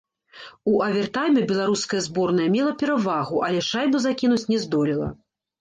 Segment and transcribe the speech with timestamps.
[0.71, 5.13] У авертайме беларуская зборная мела перавагу, але шайбу закінуць не здолела.